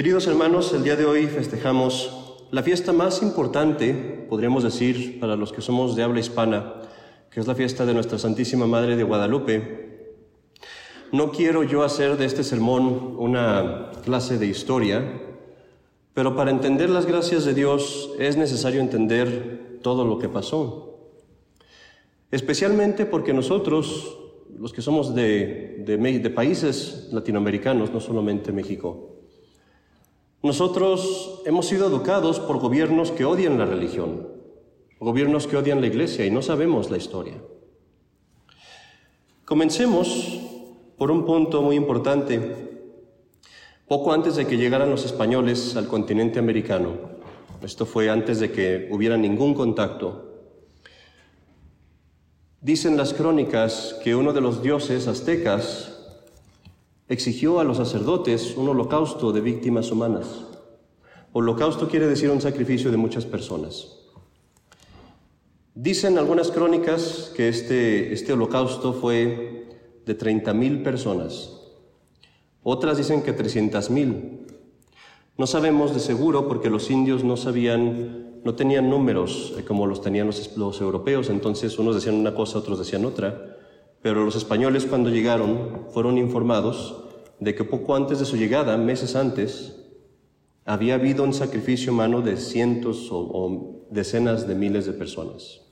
[0.00, 3.92] Queridos hermanos, el día de hoy festejamos la fiesta más importante,
[4.30, 6.72] podríamos decir, para los que somos de habla hispana,
[7.30, 10.14] que es la fiesta de nuestra Santísima Madre de Guadalupe.
[11.12, 15.20] No quiero yo hacer de este sermón una clase de historia,
[16.14, 21.10] pero para entender las gracias de Dios es necesario entender todo lo que pasó.
[22.30, 24.16] Especialmente porque nosotros,
[24.58, 29.09] los que somos de, de países latinoamericanos, no solamente México,
[30.42, 34.28] nosotros hemos sido educados por gobiernos que odian la religión,
[34.98, 37.34] gobiernos que odian la iglesia y no sabemos la historia.
[39.44, 40.40] Comencemos
[40.96, 42.68] por un punto muy importante.
[43.88, 46.92] Poco antes de que llegaran los españoles al continente americano,
[47.62, 50.30] esto fue antes de que hubiera ningún contacto,
[52.60, 55.99] dicen las crónicas que uno de los dioses aztecas
[57.10, 60.46] exigió a los sacerdotes un holocausto de víctimas humanas.
[61.32, 63.98] Holocausto quiere decir un sacrificio de muchas personas.
[65.74, 69.68] Dicen algunas crónicas que este, este holocausto fue
[70.06, 71.56] de 30.000 personas.
[72.62, 74.46] Otras dicen que 300.000.
[75.36, 80.00] No sabemos de seguro porque los indios no sabían, no tenían números eh, como los
[80.00, 83.49] tenían los, los europeos, entonces unos decían una cosa, otros decían otra.
[84.02, 87.04] Pero los españoles cuando llegaron fueron informados
[87.38, 89.76] de que poco antes de su llegada, meses antes,
[90.64, 95.62] había habido un sacrificio humano de cientos o, decenas de miles de personas.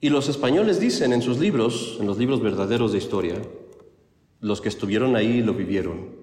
[0.00, 3.40] Y los españoles dicen en sus libros, en los libros verdaderos de historia,
[4.40, 6.16] los que estuvieron ahí lo vivieron,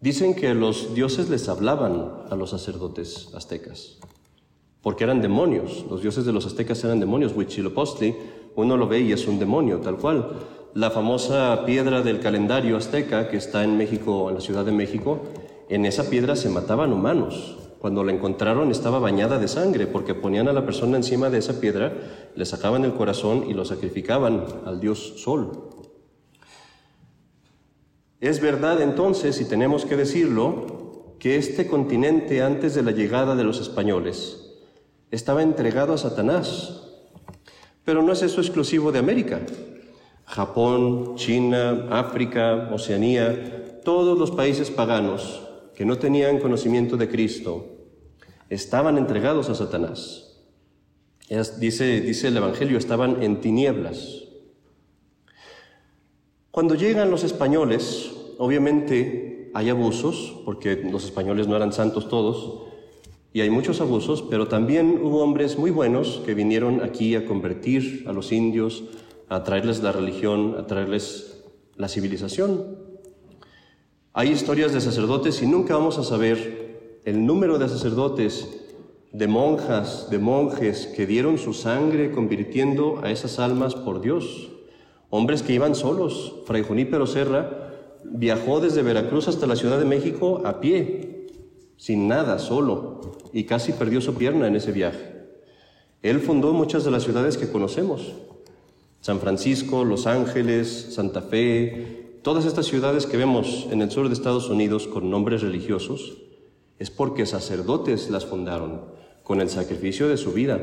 [0.00, 3.98] dicen que los dioses les hablaban a los sacerdotes aztecas,
[4.82, 5.84] porque eran demonios.
[5.90, 7.34] Los dioses de los aztecas eran demonios.
[7.34, 8.14] Huitzilopochtli
[8.56, 10.30] uno lo ve y es un demonio, tal cual.
[10.74, 15.20] La famosa piedra del calendario azteca que está en México, en la Ciudad de México,
[15.68, 17.58] en esa piedra se mataban humanos.
[17.78, 21.60] Cuando la encontraron estaba bañada de sangre porque ponían a la persona encima de esa
[21.60, 21.92] piedra,
[22.34, 25.70] le sacaban el corazón y lo sacrificaban al dios Sol.
[28.20, 33.44] Es verdad entonces, y tenemos que decirlo, que este continente antes de la llegada de
[33.44, 34.54] los españoles
[35.10, 36.85] estaba entregado a Satanás,
[37.86, 39.40] pero no es eso exclusivo de América.
[40.24, 45.40] Japón, China, África, Oceanía, todos los países paganos
[45.76, 47.64] que no tenían conocimiento de Cristo
[48.50, 50.36] estaban entregados a Satanás.
[51.60, 54.24] dice, dice el Evangelio, estaban en tinieblas.
[56.50, 62.65] Cuando llegan los españoles, obviamente hay abusos, porque los españoles no eran santos todos,
[63.36, 68.04] y hay muchos abusos, pero también hubo hombres muy buenos que vinieron aquí a convertir
[68.06, 68.84] a los indios,
[69.28, 71.44] a traerles la religión, a traerles
[71.76, 72.78] la civilización.
[74.14, 78.48] Hay historias de sacerdotes y nunca vamos a saber el número de sacerdotes,
[79.12, 84.48] de monjas, de monjes que dieron su sangre convirtiendo a esas almas por Dios.
[85.10, 86.36] Hombres que iban solos.
[86.46, 91.25] Fray Junípero Serra viajó desde Veracruz hasta la Ciudad de México a pie,
[91.76, 93.00] sin nada, solo,
[93.32, 95.16] y casi perdió su pierna en ese viaje.
[96.02, 98.12] Él fundó muchas de las ciudades que conocemos,
[99.00, 104.14] San Francisco, Los Ángeles, Santa Fe, todas estas ciudades que vemos en el sur de
[104.14, 106.16] Estados Unidos con nombres religiosos,
[106.78, 108.82] es porque sacerdotes las fundaron
[109.22, 110.60] con el sacrificio de su vida.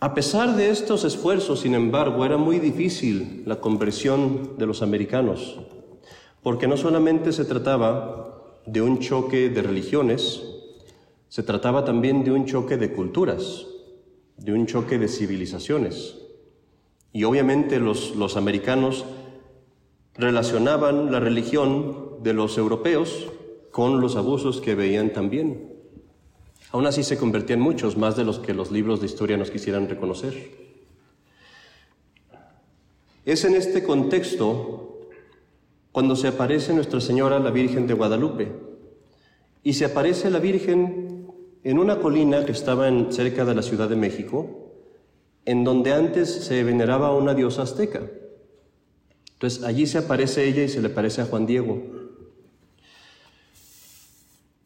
[0.00, 5.58] A pesar de estos esfuerzos, sin embargo, era muy difícil la conversión de los americanos,
[6.42, 8.29] porque no solamente se trataba
[8.66, 10.42] de un choque de religiones,
[11.28, 13.66] se trataba también de un choque de culturas,
[14.36, 16.16] de un choque de civilizaciones.
[17.12, 19.04] Y obviamente los, los americanos
[20.14, 23.28] relacionaban la religión de los europeos
[23.70, 25.70] con los abusos que veían también.
[26.72, 29.88] Aún así se convertían muchos, más de los que los libros de historia nos quisieran
[29.88, 30.50] reconocer.
[33.24, 34.89] Es en este contexto
[35.92, 38.52] cuando se aparece Nuestra Señora la Virgen de Guadalupe.
[39.62, 41.26] Y se aparece la Virgen
[41.62, 44.72] en una colina que estaba en, cerca de la Ciudad de México,
[45.44, 48.02] en donde antes se veneraba a una diosa azteca.
[49.32, 51.82] Entonces allí se aparece ella y se le aparece a Juan Diego.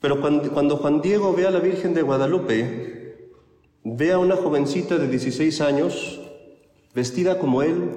[0.00, 3.28] Pero cuando, cuando Juan Diego ve a la Virgen de Guadalupe,
[3.84, 6.20] ve a una jovencita de 16 años,
[6.94, 7.90] vestida como él,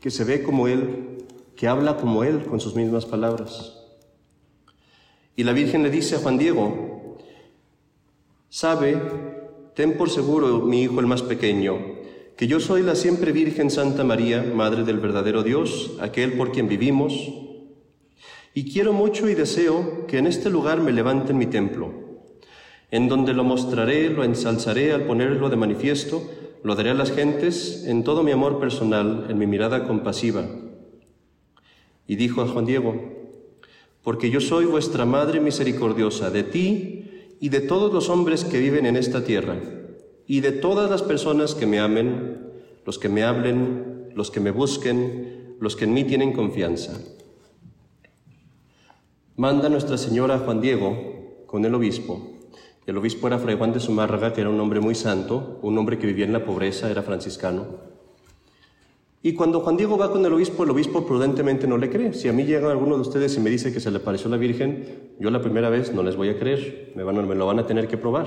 [0.00, 1.13] que se ve como él,
[1.56, 3.80] que habla como él con sus mismas palabras.
[5.36, 7.18] Y la Virgen le dice a Juan Diego,
[8.48, 9.00] sabe,
[9.74, 11.76] ten por seguro, mi hijo el más pequeño,
[12.36, 16.68] que yo soy la siempre Virgen Santa María, Madre del verdadero Dios, aquel por quien
[16.68, 17.12] vivimos,
[18.56, 21.92] Y quiero mucho y deseo que en este lugar me levanten mi templo,
[22.92, 26.22] en donde lo mostraré, lo ensalzaré al ponerlo de manifiesto,
[26.62, 30.46] lo daré a las gentes en todo mi amor personal, en mi mirada compasiva.
[32.06, 32.94] Y dijo a Juan Diego,
[34.02, 38.86] porque yo soy vuestra Madre misericordiosa, de ti y de todos los hombres que viven
[38.86, 39.56] en esta tierra,
[40.26, 42.38] y de todas las personas que me amen,
[42.84, 47.00] los que me hablen, los que me busquen, los que en mí tienen confianza.
[49.36, 52.38] Manda Nuestra Señora Juan Diego con el obispo.
[52.86, 55.98] El obispo era Fray Juan de Zumárraga, que era un hombre muy santo, un hombre
[55.98, 57.93] que vivía en la pobreza, era franciscano.
[59.24, 62.12] Y cuando Juan Diego va con el obispo, el obispo prudentemente no le cree.
[62.12, 64.36] Si a mí llega alguno de ustedes y me dice que se le apareció la
[64.36, 67.58] Virgen, yo la primera vez no les voy a creer, me, van, me lo van
[67.58, 68.26] a tener que probar.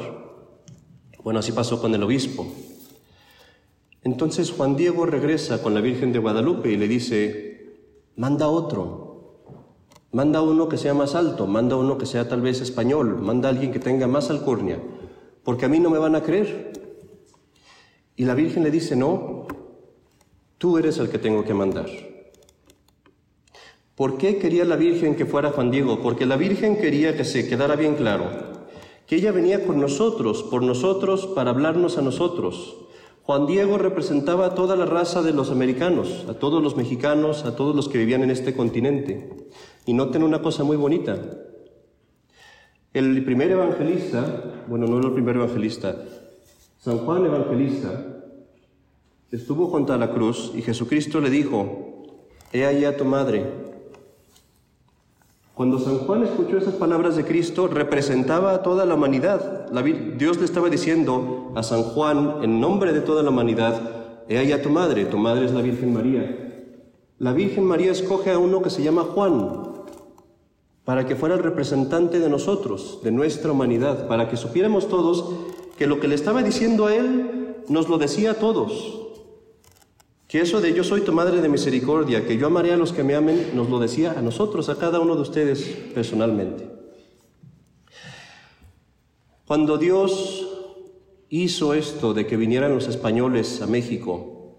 [1.24, 2.48] Bueno, así pasó con el obispo.
[4.02, 7.76] Entonces Juan Diego regresa con la Virgen de Guadalupe y le dice,
[8.16, 9.06] manda otro,
[10.12, 13.72] Manda uno que sea más alto, manda uno que sea tal vez español, manda alguien
[13.72, 14.82] que tenga más alcurnia,
[15.44, 16.72] porque a mí no me van a creer.
[18.16, 19.46] Y la Virgen le dice, no,
[20.58, 21.88] tú eres el que tengo que mandar.
[23.96, 26.02] ¿Por qué quería la Virgen que fuera Juan Diego?
[26.02, 28.26] Porque la Virgen quería que se quedara bien claro,
[29.08, 32.78] que ella venía con nosotros, por nosotros, para hablarnos a nosotros.
[33.24, 37.56] Juan Diego representaba a toda la raza de los americanos, a todos los mexicanos, a
[37.56, 39.50] todos los que vivían en este continente.
[39.86, 41.20] Y noten una cosa muy bonita.
[42.94, 45.96] El primer evangelista, bueno, no el primer evangelista,
[46.78, 48.17] San Juan Evangelista,
[49.32, 52.06] estuvo junto a la cruz y Jesucristo le dijo,
[52.54, 53.46] He ahí a tu madre.
[55.54, 59.70] Cuando San Juan escuchó esas palabras de Cristo, representaba a toda la humanidad.
[60.18, 63.96] Dios le estaba diciendo a San Juan, en nombre de toda la humanidad,
[64.30, 66.66] He ahí a tu madre, tu madre es la Virgen María.
[67.18, 69.64] La Virgen María escoge a uno que se llama Juan,
[70.86, 75.34] para que fuera el representante de nosotros, de nuestra humanidad, para que supiéramos todos
[75.78, 79.07] que lo que le estaba diciendo a él nos lo decía a todos.
[80.28, 83.04] Que eso de yo soy tu madre de misericordia, que yo amaré a los que
[83.04, 85.62] me amen, nos lo decía a nosotros, a cada uno de ustedes
[85.94, 86.70] personalmente.
[89.46, 90.46] Cuando Dios
[91.30, 94.58] hizo esto de que vinieran los españoles a México,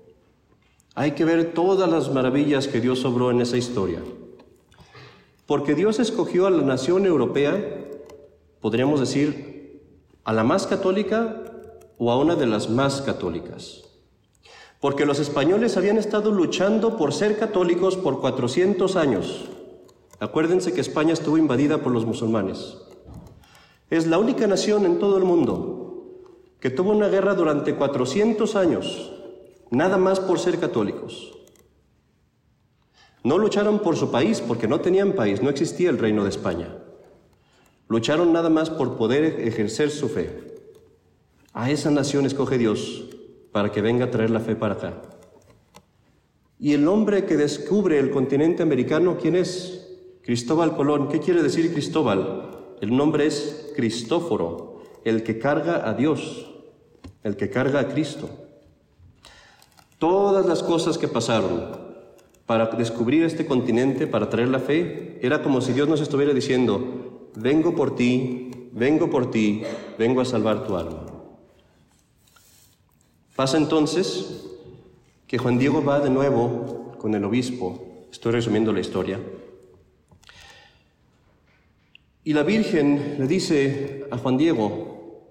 [0.94, 4.02] hay que ver todas las maravillas que Dios obró en esa historia.
[5.44, 7.62] Porque Dios escogió a la nación europea,
[8.60, 9.82] podríamos decir,
[10.24, 11.42] a la más católica
[11.98, 13.87] o a una de las más católicas.
[14.80, 19.48] Porque los españoles habían estado luchando por ser católicos por 400 años.
[20.20, 22.78] Acuérdense que España estuvo invadida por los musulmanes.
[23.90, 25.78] Es la única nación en todo el mundo
[26.60, 29.12] que tuvo una guerra durante 400 años,
[29.70, 31.32] nada más por ser católicos.
[33.24, 36.76] No lucharon por su país porque no tenían país, no existía el reino de España.
[37.88, 40.60] Lucharon nada más por poder ejercer su fe.
[41.52, 43.06] A esa nación escoge Dios
[43.52, 45.02] para que venga a traer la fe para acá.
[46.58, 49.96] Y el hombre que descubre el continente americano, ¿quién es?
[50.22, 51.08] Cristóbal Colón.
[51.08, 52.76] ¿Qué quiere decir Cristóbal?
[52.80, 56.50] El nombre es Cristóforo, el que carga a Dios,
[57.22, 58.28] el que carga a Cristo.
[59.98, 61.88] Todas las cosas que pasaron,
[62.46, 67.30] para descubrir este continente, para traer la fe, era como si Dios nos estuviera diciendo,
[67.36, 69.62] vengo por ti, vengo por ti,
[69.98, 71.17] vengo a salvar tu alma.
[73.38, 74.42] Pasa entonces
[75.28, 79.20] que Juan Diego va de nuevo con el obispo, estoy resumiendo la historia,
[82.24, 85.22] y la Virgen le dice a Juan Diego,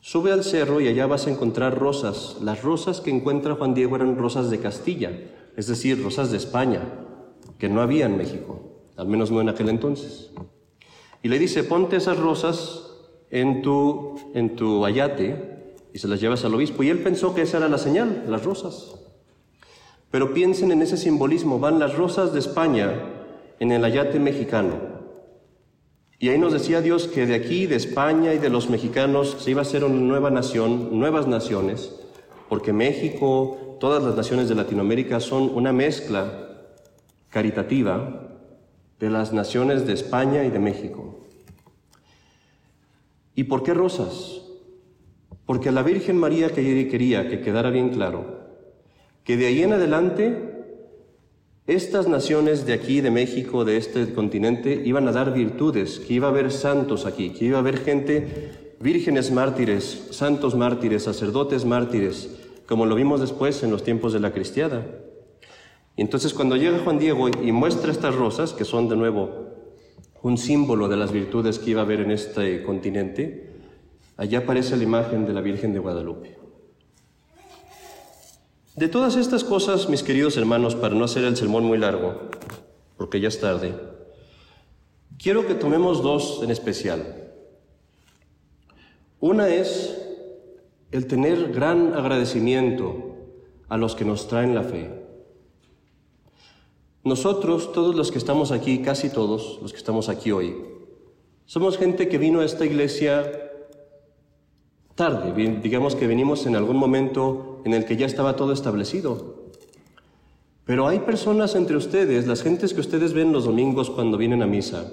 [0.00, 2.38] sube al cerro y allá vas a encontrar rosas.
[2.40, 5.12] Las rosas que encuentra Juan Diego eran rosas de Castilla,
[5.58, 6.80] es decir, rosas de España,
[7.58, 8.62] que no había en México,
[8.96, 10.30] al menos no en aquel entonces.
[11.22, 12.96] Y le dice, ponte esas rosas
[13.30, 14.86] en tu, en tu
[15.92, 16.82] y se las llevas al obispo.
[16.82, 18.94] Y él pensó que esa era la señal, las rosas.
[20.10, 22.92] Pero piensen en ese simbolismo, van las rosas de España
[23.60, 25.00] en el ayate mexicano.
[26.18, 29.52] Y ahí nos decía Dios que de aquí, de España y de los mexicanos, se
[29.52, 31.94] iba a hacer una nueva nación, nuevas naciones,
[32.48, 36.48] porque México, todas las naciones de Latinoamérica son una mezcla
[37.30, 38.28] caritativa
[38.98, 41.20] de las naciones de España y de México.
[43.34, 44.39] ¿Y por qué rosas?
[45.50, 48.24] Porque la Virgen María quería que quedara bien claro
[49.24, 50.36] que de ahí en adelante
[51.66, 56.28] estas naciones de aquí, de México, de este continente, iban a dar virtudes, que iba
[56.28, 62.30] a haber santos aquí, que iba a haber gente, vírgenes mártires, santos mártires, sacerdotes mártires,
[62.68, 64.86] como lo vimos después en los tiempos de la cristiada.
[65.96, 69.48] Y entonces cuando llega Juan Diego y muestra estas rosas, que son de nuevo
[70.22, 73.49] un símbolo de las virtudes que iba a haber en este continente,
[74.20, 76.36] allá aparece la imagen de la Virgen de Guadalupe.
[78.76, 82.28] De todas estas cosas, mis queridos hermanos, para no hacer el sermón muy largo,
[82.98, 83.74] porque ya es tarde,
[85.18, 87.32] quiero que tomemos dos en especial.
[89.20, 89.98] Una es
[90.90, 93.16] el tener gran agradecimiento
[93.70, 94.90] a los que nos traen la fe.
[97.04, 100.54] Nosotros, todos los que estamos aquí, casi todos los que estamos aquí hoy,
[101.46, 103.46] somos gente que vino a esta iglesia
[105.00, 109.48] tarde, digamos que venimos en algún momento en el que ya estaba todo establecido.
[110.66, 114.46] Pero hay personas entre ustedes, las gentes que ustedes ven los domingos cuando vienen a
[114.46, 114.92] misa,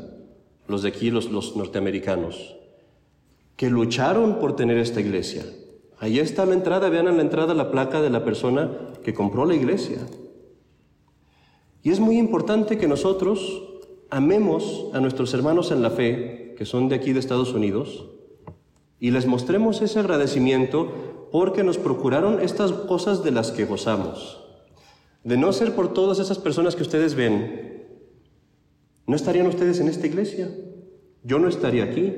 [0.65, 2.55] los de aquí, los, los norteamericanos,
[3.57, 5.43] que lucharon por tener esta iglesia.
[5.99, 8.71] Ahí está la entrada, vean en la entrada la placa de la persona
[9.03, 9.97] que compró la iglesia.
[11.83, 13.61] Y es muy importante que nosotros
[14.09, 18.05] amemos a nuestros hermanos en la fe, que son de aquí de Estados Unidos,
[18.99, 24.43] y les mostremos ese agradecimiento porque nos procuraron estas cosas de las que gozamos.
[25.23, 27.85] De no ser por todas esas personas que ustedes ven,
[29.05, 30.49] no estarían ustedes en esta iglesia.
[31.23, 32.13] Yo no estaría aquí.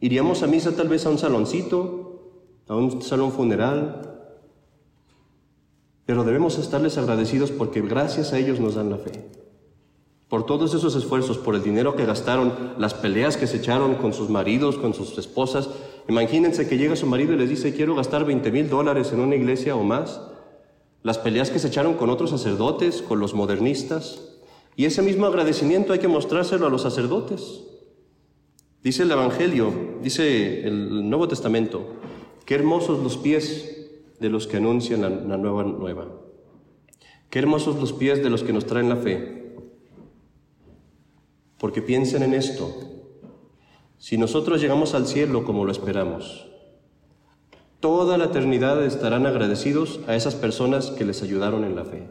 [0.00, 2.32] Iríamos a misa tal vez a un saloncito,
[2.68, 4.12] a un salón funeral,
[6.04, 9.41] pero debemos estarles agradecidos porque gracias a ellos nos dan la fe.
[10.32, 14.14] Por todos esos esfuerzos, por el dinero que gastaron, las peleas que se echaron con
[14.14, 15.68] sus maridos, con sus esposas.
[16.08, 19.36] Imagínense que llega su marido y les dice, quiero gastar 20 mil dólares en una
[19.36, 20.22] iglesia o más.
[21.02, 24.22] Las peleas que se echaron con otros sacerdotes, con los modernistas.
[24.74, 27.64] Y ese mismo agradecimiento hay que mostrárselo a los sacerdotes.
[28.82, 29.70] Dice el Evangelio,
[30.02, 31.84] dice el Nuevo Testamento,
[32.46, 36.08] qué hermosos los pies de los que anuncian la, nueva nueva.
[37.28, 39.41] Qué hermosos los pies de los que nos traen la fe.
[41.62, 42.74] Porque piensen en esto.
[43.96, 46.48] Si nosotros llegamos al cielo como lo esperamos,
[47.78, 52.08] toda la eternidad estarán agradecidos a esas personas que les ayudaron en la fe,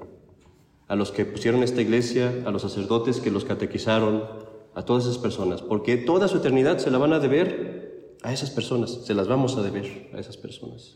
[0.87, 4.23] a los que pusieron esta iglesia, a los sacerdotes que los catequizaron,
[4.73, 8.51] a todas esas personas, porque toda su eternidad se la van a deber a esas
[8.51, 10.95] personas, se las vamos a deber a esas personas.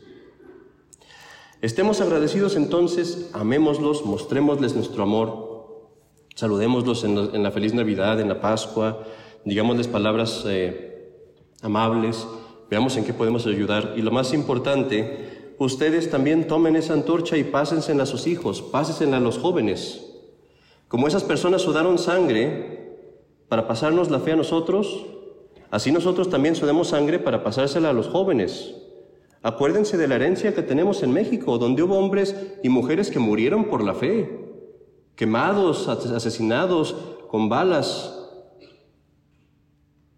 [1.60, 5.45] Estemos agradecidos entonces, amémoslos, mostrémosles nuestro amor,
[6.36, 9.02] saludémoslos en, la feliz Navidad, en la Pascua,
[9.46, 11.24] digámosles palabras eh,
[11.62, 12.28] amables,
[12.70, 13.94] veamos en qué podemos ayudar.
[13.96, 19.16] Y lo más importante, ustedes también tomen esa antorcha y pásensela a sus hijos, pásensela
[19.16, 20.12] a los jóvenes.
[20.88, 22.98] Como esas personas sudaron sangre
[23.48, 25.06] para pasarnos la fe a nosotros,
[25.70, 28.74] así nosotros también sudemos sangre para pasársela a los jóvenes.
[29.42, 33.64] Acuérdense de la herencia que tenemos en México, donde hubo hombres y mujeres que murieron
[33.64, 34.45] por la fe,
[35.16, 36.94] quemados, asesinados
[37.28, 38.12] con balas.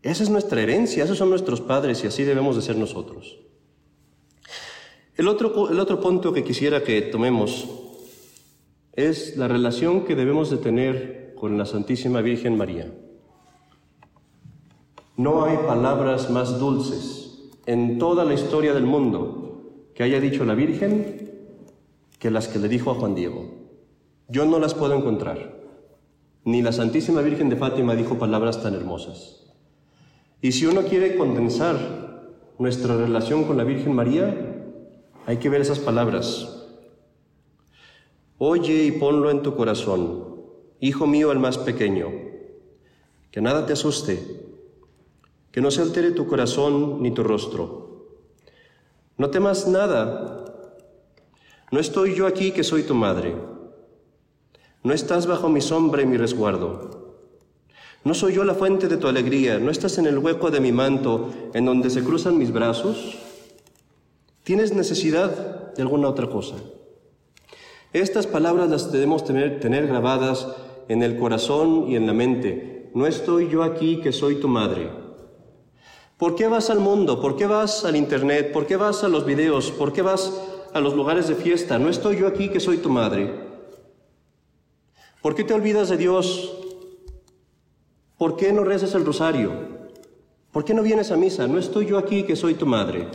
[0.03, 3.39] Esa es nuestra herencia, esos son nuestros padres y así debemos de ser nosotros.
[5.17, 7.69] El otro, el otro punto que quisiera que tomemos
[8.93, 12.93] es la relación que debemos de tener con la Santísima Virgen María.
[15.17, 19.63] No hay palabras más dulces en toda la historia del mundo
[19.95, 21.29] que haya dicho la Virgen
[22.19, 23.58] que las que le dijo a Juan Diego.
[24.31, 25.57] Yo no las puedo encontrar.
[26.45, 29.47] Ni la Santísima Virgen de Fátima dijo palabras tan hermosas.
[30.43, 31.77] Y si uno quiere condensar
[32.59, 34.75] nuestra relación con la Virgen María,
[35.25, 36.67] hay que ver esas palabras.
[38.37, 40.37] Oye y ponlo en tu corazón,
[40.79, 42.09] hijo mío el más pequeño,
[43.31, 44.23] que nada te asuste,
[45.51, 47.89] que no se altere tu corazón ni tu rostro.
[49.17, 50.45] No temas nada.
[51.73, 53.35] No estoy yo aquí que soy tu madre.
[54.83, 56.99] No estás bajo mi sombra y mi resguardo.
[58.05, 59.59] No soy yo la fuente de tu alegría.
[59.59, 63.19] No estás en el hueco de mi manto en donde se cruzan mis brazos.
[64.45, 66.55] ¿Tienes necesidad de alguna otra cosa?
[67.93, 70.47] Estas palabras las debemos tener, tener grabadas
[70.89, 72.91] en el corazón y en la mente.
[72.95, 74.91] No estoy yo aquí que soy tu madre.
[76.17, 77.21] ¿Por qué vas al mundo?
[77.21, 78.53] ¿Por qué vas al Internet?
[78.53, 79.71] ¿Por qué vas a los videos?
[79.71, 80.33] ¿Por qué vas
[80.73, 81.79] a los lugares de fiesta?
[81.79, 83.48] No estoy yo aquí que soy tu madre.
[85.23, 86.55] ¿Por qué te olvidas de Dios?
[88.17, 89.53] ¿Por qué no rezas el rosario?
[90.53, 91.47] ¿Por qué no vienes a misa?
[91.47, 93.09] No estoy yo aquí que soy tu madre.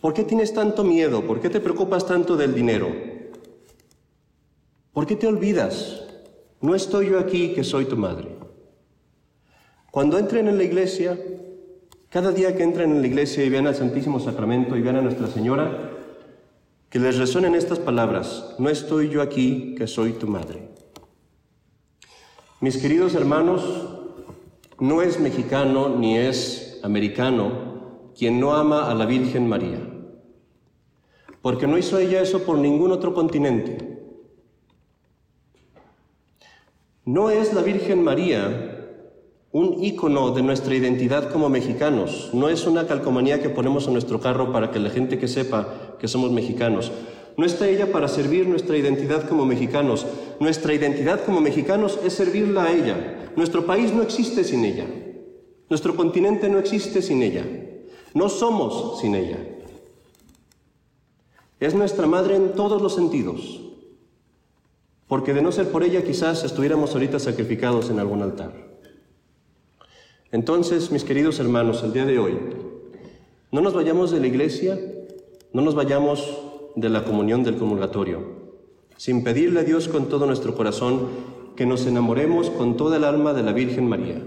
[0.00, 1.22] ¿Por qué tienes tanto miedo?
[1.22, 2.88] ¿Por qué te preocupas tanto del dinero?
[4.92, 6.02] ¿Por qué te olvidas?
[6.60, 8.36] No estoy yo aquí que soy tu madre.
[9.90, 11.18] Cuando entren en la iglesia,
[12.08, 15.02] cada día que entren en la iglesia y vean al Santísimo Sacramento y vean a
[15.02, 15.91] Nuestra Señora,
[16.92, 20.68] que les resuenen estas palabras, no estoy yo aquí, que soy tu madre.
[22.60, 23.64] Mis queridos hermanos,
[24.78, 29.78] no es mexicano ni es americano quien no ama a la Virgen María,
[31.40, 33.98] porque no hizo ella eso por ningún otro continente.
[37.06, 38.72] No es la Virgen María
[39.50, 42.30] un ícono de nuestra identidad como mexicanos.
[42.32, 45.81] No es una calcomanía que ponemos en nuestro carro para que la gente que sepa
[46.02, 46.90] que somos mexicanos.
[47.36, 50.04] No está ella para servir nuestra identidad como mexicanos.
[50.40, 53.30] Nuestra identidad como mexicanos es servirla a ella.
[53.36, 54.84] Nuestro país no existe sin ella.
[55.70, 57.46] Nuestro continente no existe sin ella.
[58.14, 59.38] No somos sin ella.
[61.60, 63.60] Es nuestra madre en todos los sentidos.
[65.06, 68.72] Porque de no ser por ella quizás estuviéramos ahorita sacrificados en algún altar.
[70.32, 72.36] Entonces, mis queridos hermanos, el día de hoy,
[73.52, 74.80] no nos vayamos de la iglesia,
[75.52, 76.38] no nos vayamos
[76.76, 78.20] de la comunión del comulgatorio,
[78.96, 81.08] sin pedirle a Dios con todo nuestro corazón
[81.56, 84.22] que nos enamoremos con toda el alma de la Virgen María,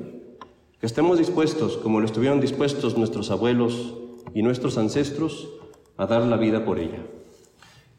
[0.79, 3.96] que estemos dispuestos, como lo estuvieron dispuestos nuestros abuelos
[4.34, 5.50] y nuestros ancestros,
[5.98, 7.05] a dar la vida por ella.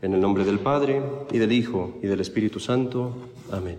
[0.03, 1.03] En el nombre del Padre,
[1.33, 3.13] y del Hijo, y del Espíritu Santo.
[3.51, 3.79] Amén.